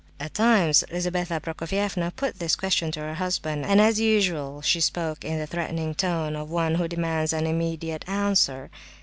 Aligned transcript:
At 0.19 0.33
times 0.33 0.83
Lizabetha 0.91 1.39
Prokofievna 1.39 2.09
put 2.15 2.39
this 2.39 2.55
question 2.55 2.91
to 2.93 3.01
her 3.01 3.13
husband, 3.13 3.67
and 3.67 3.79
as 3.79 3.99
usual 3.99 4.63
she 4.63 4.81
spoke 4.81 5.23
in 5.23 5.37
the 5.37 5.45
threatening 5.45 5.93
tone 5.93 6.35
of 6.35 6.49
one 6.49 6.73
who 6.73 6.87
demands 6.87 7.33
an 7.33 7.45
immediate 7.45 8.05
answer. 8.09 8.71